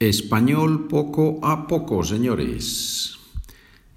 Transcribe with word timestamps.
Español 0.00 0.88
poco 0.88 1.38
a 1.40 1.68
poco, 1.68 2.02
señores. 2.02 3.16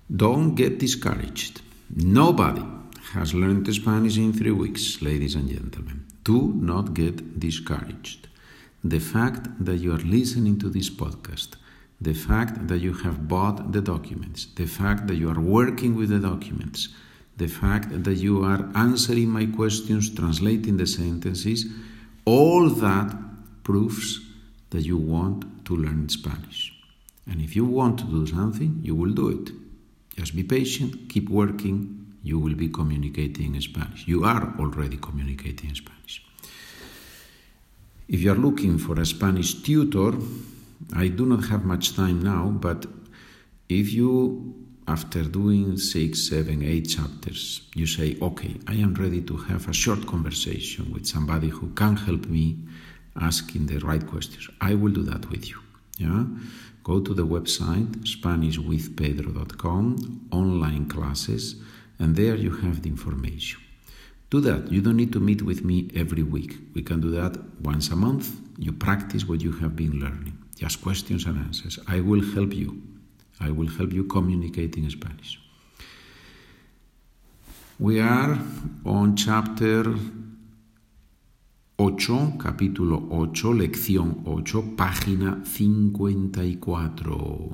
Don't 0.08 0.55
get 0.55 0.77
discouraged. 0.77 1.62
Nobody 1.89 2.62
has 3.13 3.33
learned 3.33 3.73
Spanish 3.73 4.15
in 4.17 4.31
three 4.31 4.51
weeks, 4.51 5.01
ladies 5.01 5.33
and 5.33 5.49
gentlemen. 5.49 6.03
Do 6.23 6.53
not 6.55 6.93
get 6.93 7.39
discouraged. 7.39 8.27
The 8.83 8.99
fact 8.99 9.49
that 9.65 9.77
you 9.81 9.91
are 9.91 9.97
listening 10.05 10.59
to 10.59 10.70
this 10.70 10.88
podcast, 10.91 11.55
the 12.00 12.14
fact 12.14 12.68
that 12.68 12.77
you 12.79 12.93
have 12.93 13.27
bought 13.27 13.71
the 13.71 13.82
documents, 13.82 14.45
the 14.55 14.68
fact 14.68 15.07
that 15.07 15.16
you 15.16 15.32
are 15.32 15.41
working 15.41 15.95
with 15.95 16.09
the 16.09 16.20
documents, 16.20 16.89
the 17.38 17.48
fact 17.48 18.04
that 18.04 18.18
you 18.18 18.43
are 18.43 18.70
answering 18.75 19.29
my 19.29 19.48
questions, 19.48 20.14
translating 20.14 20.77
the 20.77 20.86
sentences, 20.86 21.66
all 22.23 22.70
that 22.70 23.16
proves 23.64 24.21
that 24.70 24.82
you 24.84 24.98
want 24.98 25.57
to 25.68 25.75
learn 25.75 26.07
Spanish. 26.07 26.73
And 27.30 27.41
if 27.41 27.55
you 27.57 27.66
want 27.66 27.98
to 27.99 28.05
do 28.05 28.25
something, 28.25 28.80
you 28.81 28.95
will 28.95 29.12
do 29.13 29.27
it. 29.38 29.49
Just 30.16 30.34
be 30.34 30.44
patient, 30.44 31.09
keep 31.09 31.27
working, 31.30 32.16
you 32.23 32.39
will 32.39 32.55
be 32.55 32.70
communicating 32.70 33.53
in 33.53 33.62
Spanish. 33.62 34.08
You 34.08 34.23
are 34.23 34.55
already 34.59 34.95
communicating 34.95 35.70
in 35.72 35.75
Spanish. 35.75 36.25
If 38.08 38.22
you 38.22 38.31
are 38.31 38.35
looking 38.48 38.77
for 38.77 38.98
a 38.99 39.05
Spanish 39.05 39.55
tutor, 39.61 40.13
I 40.95 41.09
do 41.09 41.25
not 41.25 41.44
have 41.49 41.66
much 41.66 41.95
time 41.97 42.22
now, 42.22 42.44
but 42.67 42.86
if 43.67 43.91
you, 43.91 44.55
after 44.88 45.23
doing 45.23 45.75
six, 45.77 46.30
seven, 46.30 46.63
eight 46.63 46.88
chapters, 46.95 47.63
you 47.75 47.86
say, 47.88 48.16
okay, 48.22 48.53
I 48.67 48.75
am 48.75 48.94
ready 48.94 49.22
to 49.23 49.36
have 49.36 49.67
a 49.67 49.73
short 49.73 50.08
conversation 50.08 50.94
with 50.94 51.05
somebody 51.05 51.49
who 51.49 51.67
can 51.72 51.97
help 51.97 52.25
me 52.27 52.55
asking 53.20 53.66
the 53.67 53.77
right 53.80 54.05
questions. 54.05 54.48
I 54.62 54.76
will 54.76 54.91
do 54.91 55.02
that 55.03 55.30
with 55.30 55.49
you. 55.49 55.58
Yeah? 55.98 56.25
Go 56.84 56.99
to 56.99 57.13
the 57.13 57.25
website 57.25 57.88
SpanishWithPedro.com, 58.05 60.28
online 60.31 60.86
classes, 60.88 61.55
and 62.00 62.16
there 62.16 62.36
you 62.36 62.52
have 62.52 62.81
the 62.83 62.89
information. 62.89 63.59
Do 64.30 64.39
that. 64.42 64.72
You 64.72 64.81
don't 64.81 64.97
need 64.97 65.14
to 65.14 65.19
meet 65.19 65.42
with 65.42 65.64
me 65.64 65.89
every 65.95 66.22
week. 66.23 66.58
We 66.73 66.83
can 66.83 67.00
do 67.02 67.09
that 67.11 67.38
once 67.61 67.89
a 67.89 67.95
month. 67.95 68.30
You 68.58 68.73
practice 68.73 69.25
what 69.27 69.42
you 69.42 69.53
have 69.53 69.73
been 69.75 69.99
learning. 69.99 70.38
Just 70.58 70.81
questions 70.81 71.25
and 71.25 71.38
answers. 71.39 71.80
I 71.88 72.02
will 72.02 72.22
help 72.33 72.53
you. 72.53 72.80
I 73.39 73.49
will 73.52 73.67
help 73.67 73.94
you 73.94 74.03
communicate 74.03 74.75
in 74.75 74.89
Spanish. 74.89 75.39
We 77.80 77.99
are 78.02 78.38
on 78.86 79.16
chapter 79.16 79.86
8, 81.80 82.38
capítulo 82.42 83.06
8, 83.11 83.53
lección 83.53 84.22
8, 84.25 84.73
página 84.75 85.44
54. 85.45 87.52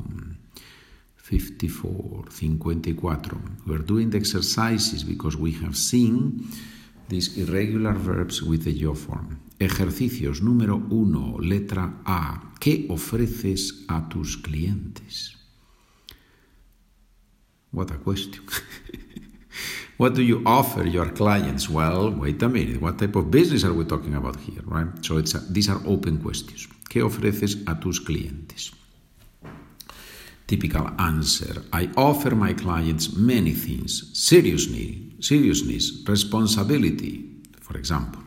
54, 1.18 2.26
54. 2.32 3.38
We're 3.68 3.80
doing 3.86 4.14
exercises 4.16 5.04
because 5.04 5.36
we 5.36 5.52
have 5.52 5.76
seen 5.76 6.48
these 7.10 7.36
irregular 7.38 7.92
verbs 7.92 8.42
with 8.42 8.64
the 8.64 8.72
yo 8.72 8.94
form. 8.94 9.40
Ejercicios 9.60 10.40
número 10.42 10.78
1, 10.90 11.40
letra 11.42 11.94
A. 12.06 12.54
¿Qué 12.62 12.86
ofreces 12.90 13.84
a 13.90 14.08
tus 14.08 14.38
clientes? 14.38 15.36
What 17.74 17.92
a 17.92 17.98
question. 17.98 18.44
What 19.98 20.16
do 20.16 20.24
you 20.24 20.42
offer 20.46 20.84
your 20.88 21.10
clients? 21.12 21.70
Well, 21.70 22.10
wait 22.10 22.42
a 22.42 22.50
minute. 22.50 22.82
What 22.82 22.98
type 22.98 23.16
of 23.16 23.30
business 23.30 23.64
are 23.64 23.74
we 23.74 23.86
talking 23.86 24.16
about 24.16 24.40
here, 24.40 24.62
right? 24.66 24.88
So 25.06 25.18
it's 25.18 25.36
a, 25.36 25.40
these 25.40 25.70
are 25.70 25.80
open 25.86 26.18
questions. 26.20 26.68
¿Qué 26.90 27.02
ofreces 27.04 27.60
a 27.68 27.80
tus 27.80 28.00
clientes? 28.02 28.72
Typical 30.48 30.90
answer. 30.98 31.62
I 31.72 31.90
offer 31.96 32.36
my 32.36 32.54
clients 32.56 33.14
many 33.16 33.54
things. 33.54 34.10
Seriously, 34.14 35.14
seriousness, 35.20 36.02
responsibility, 36.08 37.38
for 37.62 37.78
example. 37.78 38.24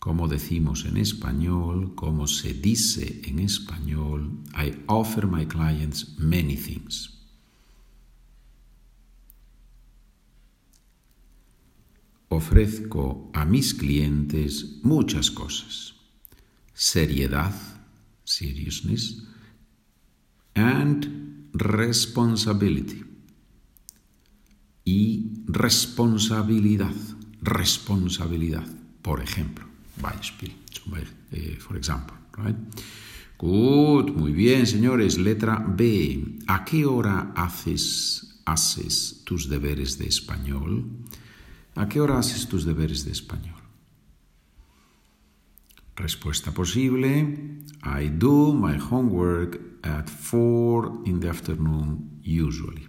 Como 0.00 0.26
decimos 0.28 0.84
en 0.84 0.96
español, 0.96 1.94
como 1.94 2.26
se 2.26 2.54
dice 2.54 3.20
en 3.24 3.38
español, 3.38 4.32
I 4.54 4.74
offer 4.88 5.26
my 5.28 5.46
clients 5.46 6.18
many 6.18 6.56
things. 6.56 7.15
ofrezco 12.36 13.30
a 13.32 13.44
mis 13.44 13.74
clientes 13.74 14.80
muchas 14.82 15.30
cosas. 15.30 15.94
Seriedad, 16.74 17.54
seriousness, 18.24 19.24
and 20.54 21.48
responsibility. 21.54 23.04
Y 24.84 25.32
responsabilidad, 25.48 26.94
responsabilidad, 27.42 28.66
por 29.02 29.20
ejemplo. 29.22 29.64
Beispiel, 30.02 30.52
eh, 31.32 31.56
For 31.58 31.76
example, 31.76 32.14
Good, 33.38 34.12
muy 34.14 34.32
bien, 34.32 34.66
señores. 34.66 35.18
Letra 35.18 35.56
B. 35.60 36.38
¿A 36.46 36.64
qué 36.64 36.86
hora 36.86 37.32
haces, 37.36 38.40
haces 38.46 39.22
tus 39.24 39.50
deberes 39.50 39.98
de 39.98 40.06
español? 40.06 40.84
¿A 41.76 41.86
qué 41.90 42.00
hora 42.00 42.18
haces 42.18 42.48
tus 42.48 42.64
deberes 42.64 43.04
de 43.04 43.12
español? 43.12 43.54
Respuesta 45.94 46.50
posible, 46.50 47.66
I 47.82 48.08
do 48.08 48.52
my 48.54 48.78
homework 48.78 49.60
at 49.82 50.08
four 50.08 51.02
in 51.04 51.20
the 51.20 51.28
afternoon 51.28 52.18
usually. 52.22 52.88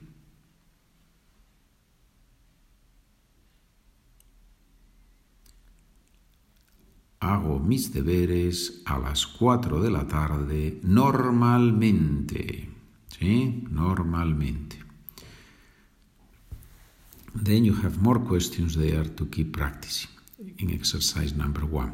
Hago 7.19 7.59
mis 7.59 7.91
deberes 7.93 8.83
a 8.85 8.99
las 8.99 9.25
4 9.25 9.81
de 9.81 9.89
la 9.91 10.07
tarde 10.07 10.79
normalmente. 10.83 12.69
¿Sí? 13.09 13.65
Normalmente. 13.69 14.86
Then 17.41 17.63
you 17.65 17.73
have 17.83 18.01
more 18.01 18.19
questions 18.19 18.75
there 18.75 19.03
to 19.05 19.25
keep 19.27 19.53
practicing 19.53 20.09
in 20.57 20.71
exercise 20.73 21.33
number 21.35 21.63
one. 21.65 21.93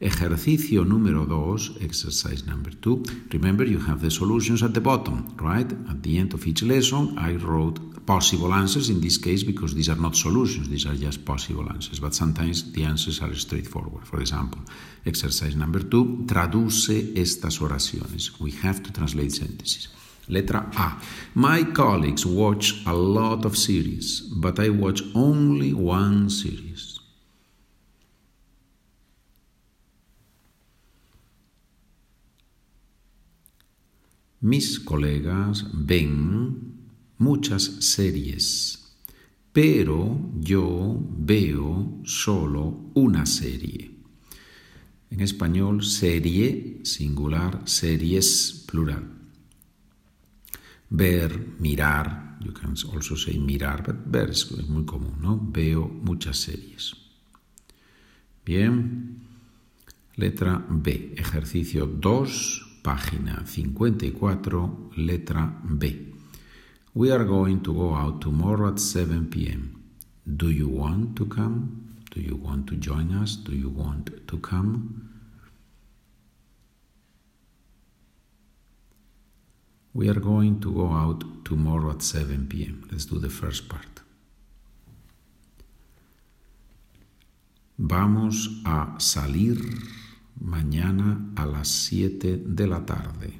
Ejercicio 0.00 0.84
número 0.84 1.24
dos, 1.26 1.74
exercise 1.80 2.44
number 2.46 2.74
two. 2.76 3.02
Remember, 3.32 3.64
you 3.66 3.78
have 3.78 4.00
the 4.00 4.10
solutions 4.10 4.62
at 4.62 4.72
the 4.74 4.80
bottom, 4.80 5.34
right? 5.40 5.70
At 5.88 6.02
the 6.02 6.18
end 6.18 6.34
of 6.34 6.46
each 6.46 6.62
lesson, 6.62 7.16
I 7.18 7.36
wrote 7.36 7.80
possible 8.06 8.52
answers 8.52 8.90
in 8.90 9.00
this 9.00 9.16
case 9.18 9.42
because 9.44 9.74
these 9.74 9.88
are 9.88 9.96
not 10.00 10.14
solutions, 10.16 10.68
these 10.68 10.86
are 10.86 10.94
just 10.96 11.24
possible 11.24 11.68
answers. 11.70 12.00
But 12.00 12.14
sometimes 12.14 12.72
the 12.72 12.84
answers 12.84 13.20
are 13.22 13.34
straightforward. 13.34 14.06
For 14.06 14.20
example, 14.20 14.60
exercise 15.06 15.56
number 15.56 15.80
two, 15.84 16.24
traduce 16.26 16.92
estas 17.14 17.60
oraciones. 17.60 18.38
We 18.40 18.50
have 18.62 18.82
to 18.82 18.92
translate 18.92 19.32
sentences. 19.32 19.88
Letra 20.28 20.70
A. 20.74 20.98
My 21.34 21.64
colleagues 21.72 22.24
watch 22.24 22.82
a 22.86 22.94
lot 22.94 23.44
of 23.44 23.56
series, 23.56 24.20
but 24.20 24.58
I 24.58 24.70
watch 24.70 25.02
only 25.14 25.72
one 25.74 26.30
series. 26.30 26.92
Mis 34.40 34.78
colegas 34.78 35.62
ven 35.72 36.74
muchas 37.18 37.64
series, 37.80 38.78
pero 39.52 40.18
yo 40.40 40.98
veo 41.18 42.00
solo 42.04 42.90
una 42.94 43.24
serie. 43.24 43.90
En 45.10 45.20
español, 45.20 45.82
serie 45.82 46.80
singular, 46.82 47.62
series 47.64 48.64
plural 48.66 49.23
ver, 50.90 51.56
mirar, 51.58 52.36
you 52.40 52.52
can 52.52 52.74
also 52.94 53.14
say 53.16 53.38
mirar, 53.38 53.82
but 53.82 53.96
ver 54.06 54.30
es, 54.30 54.50
muy 54.68 54.84
común, 54.84 55.14
¿no? 55.20 55.40
Veo 55.42 55.88
muchas 55.88 56.36
series. 56.36 56.94
Bien, 58.44 59.20
letra 60.16 60.64
B, 60.68 61.14
ejercicio 61.16 61.86
2, 61.86 62.80
página 62.82 63.44
54, 63.46 64.90
letra 64.96 65.60
B. 65.64 66.10
We 66.94 67.10
are 67.10 67.24
going 67.24 67.58
to 67.62 67.72
go 67.72 67.96
out 67.96 68.20
tomorrow 68.20 68.68
at 68.68 68.78
7 68.78 69.26
p.m. 69.30 69.76
Do 70.26 70.50
you 70.50 70.68
want 70.68 71.16
to 71.16 71.26
come? 71.26 71.70
Do 72.12 72.20
you 72.20 72.36
want 72.36 72.66
to 72.68 72.76
join 72.76 73.12
us? 73.14 73.36
Do 73.36 73.52
you 73.52 73.68
want 73.70 74.10
to 74.28 74.38
come? 74.38 75.10
We 79.94 80.08
are 80.10 80.18
going 80.18 80.58
to 80.62 80.72
go 80.74 80.90
out 80.90 81.22
tomorrow 81.44 81.90
at 81.92 82.02
7 82.02 82.48
p.m. 82.50 82.88
Let's 82.90 83.06
do 83.06 83.18
the 83.20 83.30
first 83.30 83.68
part. 83.68 84.00
Vamos 87.78 88.48
a 88.66 88.98
salir 88.98 89.56
mañana 90.40 91.30
a 91.36 91.46
las 91.46 91.68
7 91.68 92.42
de 92.44 92.66
la 92.66 92.80
tarde. 92.84 93.38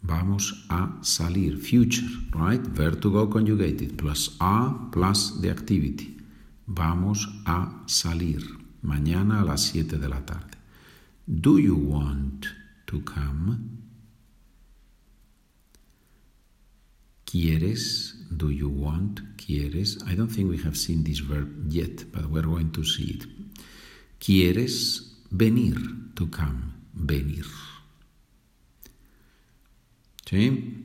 Vamos 0.00 0.64
a 0.70 0.96
salir. 1.02 1.58
Future, 1.58 2.08
right? 2.34 2.62
Verb 2.62 3.00
to 3.02 3.10
go 3.12 3.26
conjugated. 3.26 3.98
Plus 3.98 4.36
a 4.40 4.72
plus 4.90 5.32
the 5.42 5.50
activity. 5.50 6.16
Vamos 6.66 7.26
a 7.44 7.68
salir 7.86 8.40
mañana 8.82 9.42
a 9.42 9.44
las 9.44 9.66
7 9.72 9.98
de 9.98 10.08
la 10.08 10.20
tarde. 10.24 10.56
Do 11.26 11.58
you 11.58 11.76
want 11.76 12.46
to 12.86 13.02
come? 13.02 13.77
quieres, 17.30 18.14
do 18.30 18.50
you 18.50 18.70
want, 18.70 19.20
quieres. 19.36 19.98
I 20.10 20.14
don't 20.14 20.30
think 20.32 20.50
we 20.50 20.56
have 20.62 20.76
seen 20.78 21.04
this 21.04 21.18
verb 21.20 21.50
yet, 21.68 22.10
but 22.10 22.30
we're 22.30 22.46
going 22.46 22.70
to 22.72 22.84
see 22.84 23.18
it. 23.20 23.26
Quieres 24.18 25.14
venir, 25.30 25.76
to 26.14 26.26
come, 26.28 26.72
venir. 26.94 27.44
¿Sí? 30.24 30.84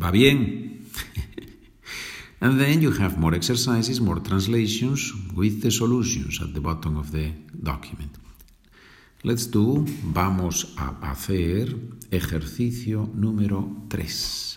¿Va 0.00 0.10
bien? 0.12 0.86
and 2.40 2.60
then 2.60 2.80
you 2.82 2.92
have 2.92 3.18
more 3.18 3.34
exercises, 3.34 4.00
more 4.00 4.20
translations 4.20 5.12
with 5.34 5.60
the 5.62 5.70
solutions 5.72 6.40
at 6.40 6.54
the 6.54 6.60
bottom 6.60 6.96
of 6.96 7.10
the 7.12 7.32
document. 7.64 8.12
Let's 9.24 9.46
do, 9.46 9.84
vamos 10.02 10.74
a 10.78 10.92
hacer 11.10 11.74
ejercicio 12.12 13.08
número 13.14 13.86
3. 13.88 14.55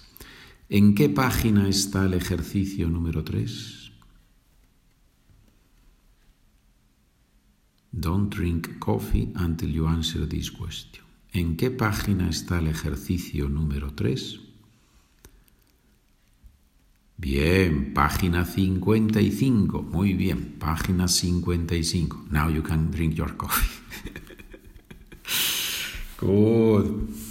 ¿En 0.71 0.93
qué 0.93 1.09
página 1.09 1.67
está 1.67 2.05
el 2.05 2.13
ejercicio 2.13 2.87
número 2.89 3.23
3? 3.23 3.91
Don't 7.91 8.35
drink 8.35 8.77
coffee 8.77 9.31
until 9.35 9.71
you 9.73 9.87
answer 9.87 10.27
this 10.29 10.51
question. 10.51 11.03
¿En 11.33 11.57
qué 11.57 11.71
página 11.71 12.29
está 12.29 12.59
el 12.59 12.67
ejercicio 12.67 13.49
número 13.49 13.95
3? 13.95 14.41
Bien, 17.17 17.91
página 17.95 18.45
55. 18.45 19.81
Muy 19.81 20.13
bien, 20.13 20.57
página 20.59 21.07
55. 21.07 22.25
Now 22.29 22.47
you 22.51 22.61
can 22.61 22.91
drink 22.91 23.15
your 23.15 23.35
coffee. 23.35 24.11
Good. 26.19 27.27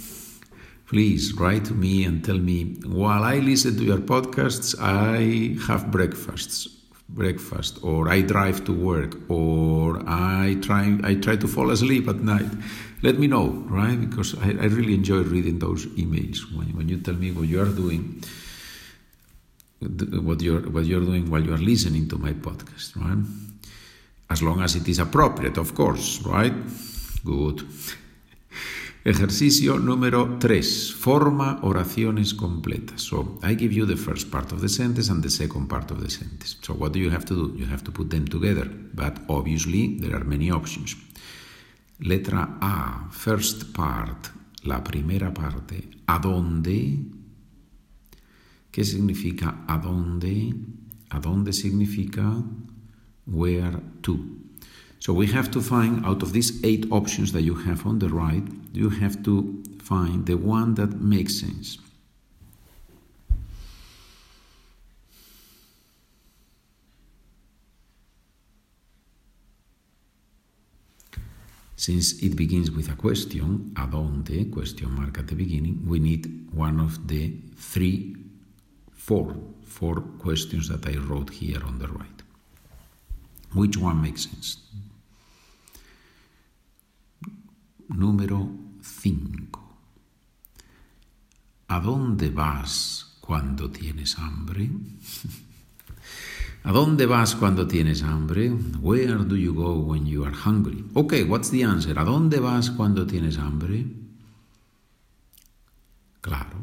Please 0.89 1.33
write 1.35 1.65
to 1.65 1.75
me 1.75 2.03
and 2.03 2.25
tell 2.25 2.39
me 2.39 2.73
while 2.83 3.21
I 3.21 3.37
listen 3.37 3.77
to 3.77 3.83
your 3.83 3.99
podcasts, 3.99 4.73
I 4.81 5.53
have 5.69 5.91
breakfasts 5.91 6.67
breakfast 7.09 7.77
or 7.83 8.09
I 8.09 8.21
drive 8.21 8.65
to 8.65 8.73
work 8.73 9.15
or 9.29 10.01
I 10.09 10.57
try 10.61 10.97
I 11.03 11.13
try 11.21 11.35
to 11.35 11.47
fall 11.47 11.69
asleep 11.69 12.07
at 12.09 12.21
night. 12.25 12.49
Let 13.03 13.19
me 13.19 13.27
know, 13.27 13.49
right? 13.69 14.01
Because 14.01 14.33
I, 14.41 14.47
I 14.57 14.65
really 14.73 14.95
enjoy 14.95 15.21
reading 15.29 15.59
those 15.59 15.85
emails 15.93 16.39
when, 16.57 16.75
when 16.75 16.89
you 16.89 16.97
tell 16.97 17.13
me 17.13 17.31
what 17.33 17.47
you 17.47 17.61
are 17.61 17.65
doing 17.69 18.23
what 20.25 20.41
you're 20.41 20.61
what 20.73 20.85
you're 20.85 21.05
doing 21.05 21.29
while 21.29 21.43
you 21.43 21.53
are 21.53 21.65
listening 21.71 22.09
to 22.09 22.17
my 22.17 22.33
podcast, 22.33 22.95
right? 22.97 23.23
As 24.31 24.41
long 24.41 24.59
as 24.61 24.75
it 24.75 24.87
is 24.89 24.97
appropriate, 24.97 25.57
of 25.57 25.75
course, 25.75 26.19
right? 26.25 26.53
Good. 27.23 27.61
Ejercicio 29.05 29.79
número 29.79 30.35
3. 30.41 30.91
Forma 30.93 31.59
oraciones 31.61 32.33
completas. 32.33 32.99
So, 33.01 33.39
I 33.41 33.55
give 33.57 33.73
you 33.73 33.87
the 33.87 33.95
first 33.95 34.29
part 34.29 34.51
of 34.51 34.59
the 34.59 34.67
sentence 34.67 35.09
and 35.09 35.23
the 35.23 35.29
second 35.29 35.67
part 35.69 35.89
of 35.91 36.01
the 36.03 36.09
sentence. 36.09 36.57
So, 36.61 36.73
what 36.73 36.91
do 36.91 36.99
you 36.99 37.09
have 37.09 37.23
to 37.27 37.33
do? 37.33 37.57
You 37.57 37.65
have 37.67 37.81
to 37.85 37.91
put 37.93 38.09
them 38.09 38.25
together, 38.25 38.67
but 38.93 39.21
obviously 39.29 39.97
there 40.01 40.13
are 40.17 40.25
many 40.25 40.51
options. 40.51 40.97
Letra 42.01 42.57
A, 42.59 43.07
first 43.09 43.71
part, 43.73 44.31
la 44.63 44.79
primera 44.83 45.31
parte, 45.33 45.87
¿a 46.05 46.19
dónde? 46.19 46.99
¿Qué 48.69 48.83
significa 48.83 49.63
a 49.65 49.77
dónde? 49.77 50.53
¿A 51.09 51.21
dónde 51.21 51.53
significa 51.53 52.43
where 53.25 53.77
to? 54.01 54.19
So 54.99 55.13
we 55.13 55.27
have 55.27 55.49
to 55.51 55.61
find 55.61 56.05
out 56.05 56.21
of 56.23 56.33
these 56.33 56.63
eight 56.63 56.85
options 56.91 57.31
that 57.31 57.43
you 57.43 57.55
have 57.55 57.85
on 57.87 57.99
the 57.99 58.09
right, 58.09 58.43
you 58.73 58.89
have 58.89 59.23
to 59.23 59.63
find 59.81 60.25
the 60.25 60.35
one 60.35 60.75
that 60.75 60.99
makes 61.01 61.35
sense. 61.39 61.77
Since 71.77 72.21
it 72.21 72.35
begins 72.35 72.69
with 72.69 72.89
a 72.91 72.95
question, 72.95 73.73
adonde, 73.77 74.49
question 74.51 74.91
mark 74.93 75.17
at 75.17 75.27
the 75.27 75.35
beginning, 75.35 75.85
we 75.87 75.97
need 75.99 76.49
one 76.53 76.77
of 76.77 77.07
the 77.07 77.31
three, 77.55 78.17
four, 78.91 79.33
four 79.63 80.01
questions 80.19 80.67
that 80.67 80.85
I 80.85 80.97
wrote 80.99 81.29
here 81.29 81.63
on 81.65 81.79
the 81.79 81.87
right. 81.87 82.19
Which 83.53 83.77
one 83.77 84.01
makes 84.01 84.25
sense? 84.25 84.57
número 87.89 88.47
5. 88.81 89.77
¿A 91.69 91.79
dónde 91.79 92.29
vas 92.29 93.17
cuando 93.19 93.69
tienes 93.71 94.17
hambre? 94.19 94.69
¿A 96.63 96.71
dónde 96.71 97.05
vas 97.05 97.35
cuando 97.35 97.67
tienes 97.67 98.03
hambre? 98.03 98.51
Where 98.81 99.15
do 99.23 99.35
you 99.35 99.53
go 99.53 99.73
when 99.79 100.05
you 100.05 100.23
are 100.25 100.35
hungry? 100.35 100.83
Ok, 100.93 101.13
what's 101.27 101.49
the 101.51 101.63
answer? 101.63 101.97
¿A 101.97 102.03
dónde 102.03 102.39
vas 102.39 102.71
cuando 102.71 103.05
tienes 103.07 103.37
hambre? 103.37 103.85
Claro, 106.21 106.57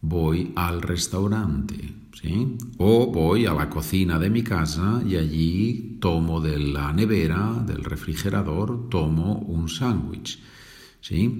voy 0.00 0.52
al 0.56 0.80
restaurante, 0.80 1.92
¿sí? 2.20 2.56
O 2.78 3.10
voy 3.12 3.46
a 3.46 3.52
la 3.52 3.68
cocina 3.68 4.18
de 4.18 4.30
mi 4.30 4.42
casa 4.44 5.02
y 5.04 5.16
allí 5.16 5.98
tomo 6.00 6.40
de 6.40 6.58
la 6.60 6.92
nevera, 6.92 7.52
del 7.66 7.82
refrigerador, 7.84 8.88
tomo 8.88 9.38
un 9.38 9.68
sándwich. 9.68 10.38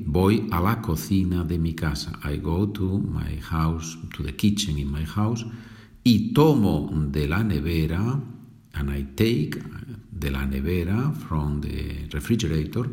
Voy 0.05 0.49
a 0.51 0.61
la 0.61 0.83
cocina 0.83 1.45
de 1.45 1.57
mi 1.59 1.75
casa. 1.75 2.19
I 2.25 2.37
go 2.39 2.67
to 2.67 2.99
my 2.99 3.37
house, 3.49 3.97
to 4.17 4.23
the 4.25 4.33
kitchen 4.33 4.77
in 4.79 4.91
my 4.91 5.05
house. 5.05 5.45
Y 6.05 6.33
tomo 6.35 6.91
de 7.11 7.29
la 7.29 7.45
nevera, 7.45 8.21
and 8.75 8.91
I 8.91 9.05
take 9.15 9.63
de 10.13 10.31
la 10.33 10.47
nevera 10.47 11.15
from 11.17 11.61
the 11.61 12.09
refrigerator, 12.13 12.89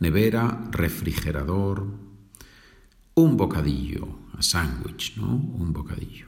nevera, 0.00 0.68
refrigerador, 0.70 1.86
un 3.14 3.36
bocadillo, 3.36 4.08
a 4.38 4.42
sandwich, 4.42 5.12
¿no? 5.18 5.26
Un 5.26 5.72
bocadillo. 5.74 6.24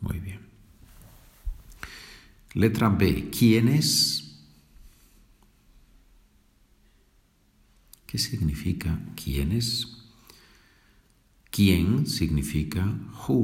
Muy 0.00 0.20
bien. 0.20 0.40
Letra 2.54 2.88
B. 2.88 3.28
¿Quién 3.30 3.68
es? 3.68 4.22
¿Qué 8.16 8.22
significa 8.32 8.92
quiénes? 9.22 9.66
¿Quién 11.56 11.88
significa 12.06 12.82
who? 13.22 13.40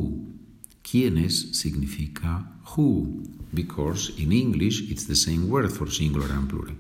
¿Quiénes 0.90 1.34
significa 1.62 2.30
who? 2.74 2.92
Because 3.52 4.00
in 4.16 4.32
English 4.32 4.78
it's 4.90 5.04
the 5.04 5.14
same 5.26 5.50
word 5.50 5.70
for 5.72 5.88
singular 5.90 6.30
and 6.38 6.48
plural. 6.48 6.74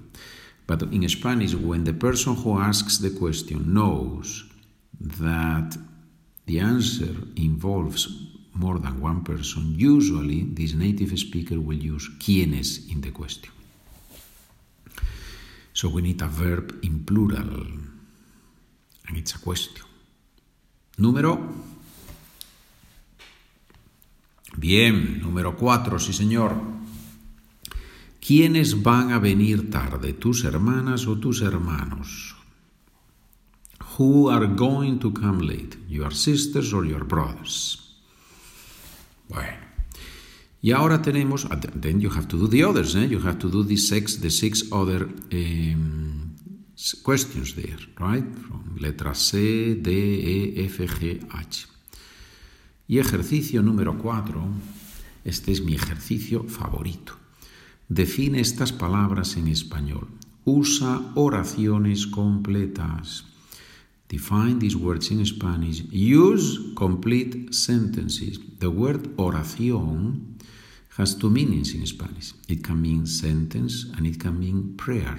But 0.66 0.78
in 0.90 1.06
Spanish, 1.06 1.52
when 1.54 1.84
the 1.84 1.92
person 1.92 2.34
who 2.34 2.58
asks 2.58 2.94
the 2.96 3.10
question 3.10 3.58
knows 3.74 4.28
that 4.98 5.76
the 6.46 6.60
answer 6.60 7.12
involves 7.36 8.02
more 8.54 8.78
than 8.78 9.02
one 9.02 9.22
person, 9.22 9.62
usually 9.76 10.40
this 10.58 10.72
native 10.72 11.12
speaker 11.18 11.60
will 11.60 11.78
use 11.94 12.08
quiénes 12.22 12.70
in 12.90 13.02
the 13.02 13.10
question. 13.10 13.52
So 15.72 15.88
we 15.88 16.02
need 16.02 16.20
a 16.20 16.28
verb 16.28 16.78
in 16.84 17.04
plural. 17.04 17.56
And 19.08 19.16
it's 19.16 19.34
a 19.34 19.38
question. 19.38 19.84
Número. 20.98 21.38
Bien, 24.56 25.20
número 25.22 25.56
cuatro, 25.56 25.98
sí 25.98 26.12
señor. 26.12 26.54
¿Quiénes 28.20 28.82
van 28.82 29.10
a 29.12 29.18
venir 29.18 29.70
tarde? 29.70 30.12
¿Tus 30.12 30.44
hermanas 30.44 31.06
o 31.06 31.16
tus 31.18 31.40
hermanos? 31.40 32.36
Who 33.98 34.28
are 34.30 34.46
going 34.46 34.98
to 35.00 35.10
come 35.12 35.40
late? 35.40 35.76
Your 35.88 36.12
sisters 36.14 36.72
or 36.72 36.84
your 36.84 37.04
brothers? 37.04 37.78
Bueno. 39.28 39.61
Y 40.64 40.70
ahora 40.70 41.02
tenemos, 41.02 41.48
ah, 41.50 41.58
then 41.58 42.00
you 42.00 42.08
have 42.08 42.28
to 42.28 42.38
do 42.38 42.46
the 42.48 42.62
others, 42.64 42.94
eh? 42.94 43.08
you 43.08 43.18
have 43.18 43.38
to 43.40 43.48
do 43.50 43.64
the 43.64 43.76
six, 43.76 44.20
the 44.20 44.30
six 44.30 44.62
other 44.70 45.08
em, 45.32 46.36
questions 47.04 47.56
there, 47.56 47.76
right? 47.98 48.24
From 48.46 48.76
letra 48.78 49.12
C, 49.16 49.74
D, 49.74 49.90
E, 50.56 50.64
F, 50.66 50.86
G, 51.00 51.18
H. 51.36 51.66
Y 52.88 52.98
ejercicio 53.00 53.60
número 53.62 53.98
cuatro. 53.98 54.46
este 55.24 55.50
es 55.50 55.64
mi 55.64 55.74
ejercicio 55.74 56.44
favorito. 56.44 57.14
Define 57.88 58.38
estas 58.40 58.72
palabras 58.72 59.36
en 59.36 59.48
español. 59.48 60.06
Usa 60.44 61.10
oraciones 61.16 62.06
completas. 62.06 63.24
Define 64.08 64.56
these 64.60 64.76
words 64.76 65.10
in 65.10 65.24
Spanish. 65.26 65.82
Use 65.92 66.60
complete 66.76 67.52
sentences. 67.52 68.38
The 68.60 68.68
word 68.68 69.10
oración 69.16 70.30
has 70.98 71.14
two 71.14 71.30
meanings 71.30 71.74
in 71.74 71.86
Spanish. 71.86 72.32
It 72.48 72.62
can 72.62 72.80
mean 72.82 73.06
sentence 73.06 73.86
and 73.96 74.06
it 74.06 74.20
can 74.20 74.38
mean 74.38 74.74
prayer. 74.76 75.16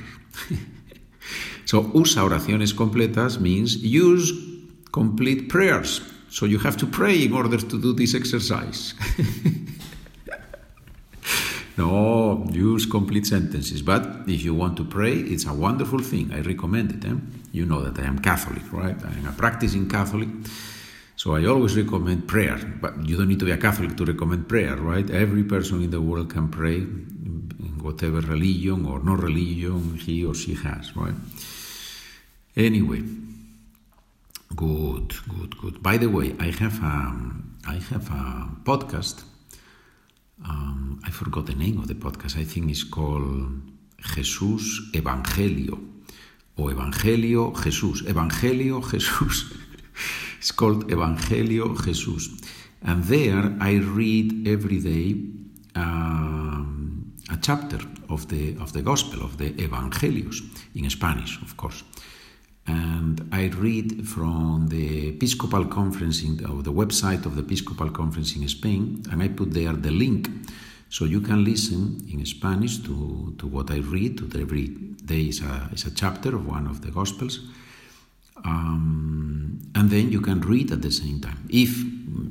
so 1.65 1.89
usa 1.96 2.20
oraciones 2.22 2.74
completas 2.74 3.39
means 3.39 3.77
use 3.77 4.34
complete 4.92 5.50
prayers. 5.50 6.01
So 6.30 6.46
you 6.46 6.60
have 6.60 6.77
to 6.77 6.86
pray 6.88 7.24
in 7.25 7.34
order 7.34 7.58
to 7.58 7.82
do 7.82 7.94
this 7.94 8.13
exercise. 8.15 8.94
no, 11.77 12.48
use 12.51 12.86
complete 12.88 13.27
sentences. 13.27 13.82
But 13.84 14.03
if 14.27 14.44
you 14.44 14.53
want 14.56 14.77
to 14.77 14.84
pray, 14.84 15.13
it's 15.13 15.46
a 15.46 15.53
wonderful 15.53 16.00
thing. 16.00 16.32
I 16.34 16.42
recommend 16.42 16.92
it. 16.92 17.06
Eh? 17.08 17.15
You 17.51 17.65
know 17.65 17.84
that 17.84 18.03
I 18.03 18.08
am 18.08 18.18
Catholic, 18.20 18.63
right? 18.74 18.98
I 19.06 19.12
am 19.20 19.27
a 19.27 19.32
practicing 19.32 19.88
Catholic. 19.88 20.30
So 21.24 21.38
I 21.38 21.46
always 21.46 21.75
recommend 21.77 22.25
prayer, 22.27 22.60
but 22.82 22.92
you 23.08 23.15
don't 23.15 23.30
need 23.30 23.39
to 23.39 23.46
be 23.46 23.51
a 23.51 23.58
Catholic 23.58 23.96
to 23.96 24.03
recommend 24.03 24.46
prayer, 24.50 24.75
right? 24.75 25.10
Every 25.10 25.46
person 25.46 25.82
in 25.82 25.89
the 25.89 26.01
world 26.01 26.30
can 26.34 26.50
pray, 26.50 26.80
in 26.80 27.74
whatever 27.82 28.20
religion 28.20 28.86
or 28.86 29.00
no 29.01 29.13
religion 29.13 29.96
he 29.96 30.25
or 30.25 30.36
she 30.36 30.53
has, 30.56 30.92
right? 30.98 31.13
Anyway, 32.58 33.03
good, 34.53 35.06
good, 35.34 35.58
good. 35.62 35.82
By 35.82 35.96
the 35.96 36.08
way, 36.10 36.36
I 36.42 36.50
have 36.62 36.77
a, 36.84 36.88
um, 37.08 37.56
I 37.65 37.75
have 37.92 38.06
a 38.12 38.24
podcast. 38.70 39.24
Um, 40.46 41.00
I 41.08 41.10
forgot 41.12 41.46
the 41.46 41.56
name 41.56 41.77
of 41.80 41.88
the 41.88 41.96
podcast. 41.96 42.38
I 42.38 42.44
think 42.44 42.70
it's 42.70 42.84
called 42.84 43.50
Jesús 44.13 44.92
Evangelio. 44.92 45.80
O 46.58 46.63
Evangelio 46.65 47.53
Jesús. 47.63 48.03
Evangelio 48.13 48.82
Jesús. 48.84 49.53
It's 50.44 50.52
called 50.52 50.90
Evangelio 50.90 51.66
Jesus. 51.86 52.28
And 52.82 53.02
there 53.06 53.46
I 53.62 53.76
read 53.76 54.46
every 54.46 54.80
day 54.82 55.06
um, 55.74 57.14
a 57.32 57.38
chapter 57.42 57.80
of 58.10 58.28
the, 58.28 58.58
of 58.60 58.74
the 58.74 58.82
Gospel, 58.82 59.24
of 59.24 59.38
the 59.38 59.52
Evangelios, 59.52 60.40
in 60.76 60.90
Spanish, 60.90 61.42
of 61.42 61.56
course. 61.56 61.84
And 62.68 63.26
I 63.32 63.46
read 63.68 64.06
from 64.06 64.68
the 64.68 65.08
Episcopal 65.16 65.64
Conference, 65.64 66.22
in 66.26 66.36
the, 66.36 66.48
the 66.70 66.74
website 66.74 67.26
of 67.26 67.38
the 67.38 67.42
Episcopal 67.42 67.90
Conference 67.92 68.36
in 68.36 68.46
Spain, 68.50 69.06
and 69.12 69.24
I 69.24 69.30
put 69.30 69.54
there 69.54 69.72
the 69.72 69.92
link. 69.92 70.28
So 70.90 71.06
you 71.06 71.22
can 71.22 71.46
listen 71.46 72.02
in 72.12 72.26
Spanish 72.26 72.80
to, 72.80 73.34
to 73.38 73.48
what 73.48 73.72
I 73.72 73.78
read. 73.78 74.18
To 74.18 74.26
every 74.38 74.68
day 75.12 75.22
is 75.32 75.42
a, 75.42 75.70
is 75.72 75.86
a 75.86 75.96
chapter 75.96 76.36
of 76.36 76.46
one 76.46 76.68
of 76.68 76.82
the 76.82 76.92
Gospels. 76.92 77.40
Um, 78.44 79.43
and 79.75 79.89
then 79.89 80.12
you 80.12 80.22
can 80.22 80.41
read 80.41 80.72
at 80.72 80.82
the 80.82 80.91
same 80.91 81.20
time. 81.20 81.38
If 81.50 81.75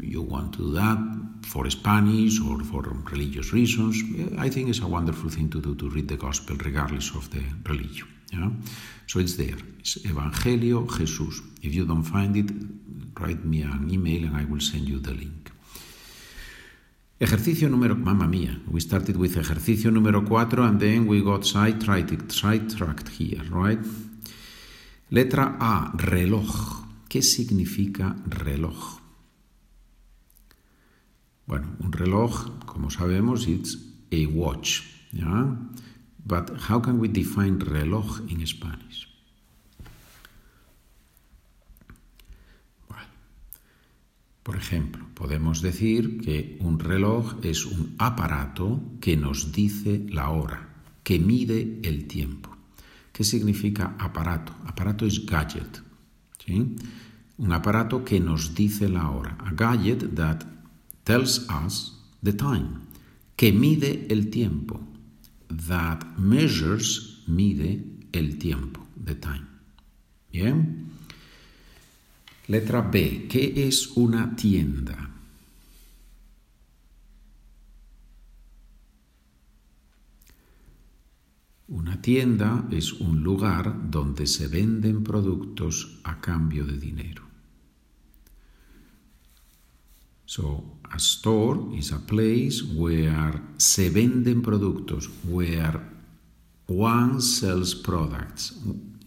you 0.02 0.22
want 0.22 0.52
to 0.54 0.58
do 0.58 0.72
that 0.74 0.98
for 1.44 1.68
Spanish 1.70 2.40
or 2.40 2.60
for 2.64 2.82
religious 3.10 3.52
reasons, 3.52 3.96
I 4.38 4.48
think 4.48 4.68
it's 4.68 4.80
a 4.80 4.86
wonderful 4.86 5.30
thing 5.30 5.48
to 5.50 5.60
do 5.60 5.74
to 5.76 5.90
read 5.90 6.08
the 6.08 6.16
Gospel 6.16 6.56
regardless 6.64 7.14
of 7.14 7.30
the 7.30 7.42
religion. 7.68 8.08
So 9.06 9.18
it's 9.20 9.36
there. 9.36 9.58
It's 9.80 9.96
Evangelio 10.04 10.86
Jesus. 10.96 11.40
If 11.62 11.74
you 11.74 11.84
don't 11.84 12.02
find 12.04 12.36
it, 12.36 12.50
write 13.20 13.44
me 13.44 13.62
an 13.62 13.88
email 13.90 14.24
and 14.26 14.36
I 14.36 14.44
will 14.44 14.60
send 14.60 14.88
you 14.88 14.98
the 15.00 15.12
link. 15.12 15.50
Ejercicio 17.20 17.68
número... 17.70 17.94
Mamma 17.96 18.26
mia, 18.26 18.58
we 18.68 18.80
started 18.80 19.16
with 19.16 19.36
ejercicio 19.36 19.92
número 19.92 20.26
4 20.26 20.58
and 20.64 20.80
then 20.80 21.06
we 21.06 21.22
got 21.22 21.46
sidetracked, 21.46 22.32
sidetracked 22.32 23.08
here, 23.10 23.40
right? 23.48 23.78
Letra 25.12 25.56
A, 25.60 25.92
reloj. 25.98 26.81
¿Qué 27.12 27.20
significa 27.20 28.16
reloj? 28.24 28.98
Bueno, 31.46 31.76
un 31.80 31.92
reloj, 31.92 32.64
como 32.64 32.88
sabemos, 32.90 33.46
it's 33.48 33.76
a 34.10 34.24
watch. 34.32 34.80
Pero, 35.10 35.58
But 36.24 36.48
how 36.70 36.80
can 36.80 36.98
we 37.00 37.08
define 37.08 37.58
reloj 37.60 38.20
en 38.30 38.46
Spanish? 38.46 39.12
por 44.42 44.56
ejemplo, 44.56 45.04
podemos 45.12 45.60
decir 45.60 46.18
que 46.22 46.56
un 46.60 46.78
reloj 46.80 47.44
es 47.44 47.66
un 47.66 47.94
aparato 47.98 48.80
que 49.02 49.16
nos 49.18 49.52
dice 49.52 50.06
la 50.08 50.30
hora, 50.30 50.68
que 51.04 51.18
mide 51.18 51.78
el 51.84 52.06
tiempo. 52.06 52.48
¿Qué 53.12 53.22
significa 53.22 53.94
aparato? 53.98 54.52
Aparato 54.66 55.04
es 55.06 55.24
gadget, 55.26 55.82
un 56.48 57.50
aparato 57.52 58.04
que 58.04 58.20
nos 58.20 58.54
dice 58.54 58.88
la 58.88 59.10
hora. 59.10 59.36
A 59.44 59.52
gadget 59.52 60.14
that 60.16 60.44
tells 61.04 61.46
us 61.64 61.92
the 62.22 62.32
time. 62.32 62.78
Que 63.36 63.52
mide 63.52 64.06
el 64.10 64.30
tiempo. 64.30 64.80
That 65.48 66.18
measures, 66.18 67.22
mide 67.28 67.82
el 68.12 68.38
tiempo. 68.38 68.80
The 69.04 69.14
time. 69.14 69.46
Bien. 70.32 70.86
Letra 72.48 72.82
B. 72.82 73.26
¿Qué 73.28 73.52
es 73.68 73.88
una 73.96 74.34
tienda? 74.34 75.10
tienda 82.02 82.66
es 82.72 82.92
un 82.94 83.22
lugar 83.22 83.88
donde 83.90 84.26
se 84.26 84.48
venden 84.48 85.04
productos 85.04 86.00
a 86.02 86.20
cambio 86.20 86.66
de 86.66 86.76
dinero. 86.76 87.22
So, 90.26 90.78
a 90.90 90.96
store 90.96 91.76
is 91.76 91.92
a 91.92 92.04
place 92.06 92.62
where 92.74 93.40
se 93.56 93.88
venden 93.90 94.42
productos, 94.42 95.10
where 95.24 95.78
one 96.66 97.20
sells 97.20 97.74
products. 97.74 98.58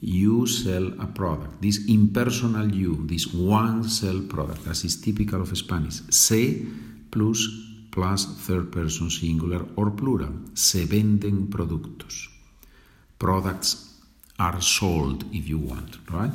You 0.02 0.46
sell 0.46 0.94
a 1.00 1.08
product. 1.14 1.62
This 1.62 1.84
impersonal 1.88 2.72
you, 2.72 3.06
this 3.08 3.28
one 3.34 3.84
sell 3.90 4.22
product, 4.22 4.68
as 4.68 4.86
is 4.86 5.02
typical 5.02 5.42
of 5.42 5.56
Spanish. 5.58 6.02
Se 6.10 6.66
plus 7.10 7.88
plus 7.92 8.26
third 8.46 8.70
person 8.72 9.10
singular 9.10 9.66
or 9.76 9.92
plural. 9.96 10.32
Se 10.54 10.86
venden 10.86 11.48
productos. 11.50 12.35
products 13.20 13.70
are 14.40 14.62
sold 14.62 15.24
if 15.32 15.48
you 15.48 15.58
want, 15.58 15.98
right? 16.12 16.32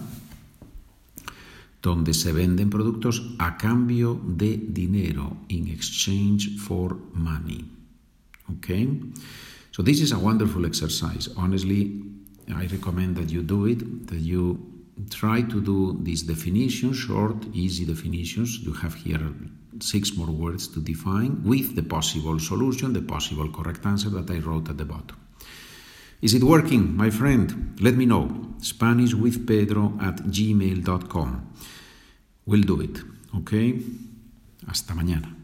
Donde 1.82 2.12
se 2.12 2.32
venden 2.32 2.70
productos 2.70 3.22
a 3.38 3.56
cambio 3.56 4.14
de 4.36 4.56
dinero, 4.70 5.36
in 5.48 5.66
exchange 5.68 6.58
for 6.58 6.96
money. 7.14 7.64
Okay? 8.56 8.88
So 9.72 9.82
this 9.82 10.00
is 10.00 10.12
a 10.12 10.18
wonderful 10.18 10.66
exercise. 10.66 11.28
Honestly, 11.36 12.02
I 12.54 12.66
recommend 12.66 13.16
that 13.16 13.30
you 13.30 13.42
do 13.42 13.66
it, 13.66 14.06
that 14.08 14.18
you 14.20 14.58
try 15.08 15.40
to 15.42 15.60
do 15.60 15.98
these 16.02 16.22
definitions, 16.22 16.96
short, 16.98 17.46
easy 17.54 17.86
definitions. 17.86 18.58
You 18.60 18.72
have 18.74 18.94
here 18.94 19.32
six 19.80 20.16
more 20.16 20.30
words 20.30 20.68
to 20.68 20.80
define 20.80 21.42
with 21.44 21.76
the 21.76 21.82
possible 21.82 22.38
solution, 22.40 22.92
the 22.92 23.00
possible 23.02 23.48
correct 23.48 23.86
answer 23.86 24.10
that 24.10 24.30
I 24.30 24.40
wrote 24.40 24.68
at 24.68 24.76
the 24.76 24.84
bottom. 24.84 25.16
Is 26.22 26.34
it 26.34 26.44
working, 26.44 26.94
my 26.96 27.08
friend? 27.10 27.76
Let 27.80 27.94
me 27.96 28.04
know. 28.04 28.28
Spanish 28.60 29.14
with 29.14 29.46
Pedro 29.46 29.96
at 30.02 30.16
gmail.com. 30.18 31.48
We'll 32.44 32.60
do 32.62 32.80
it, 32.82 32.98
okay? 33.38 33.80
Hasta 34.66 34.92
mañana. 34.94 35.39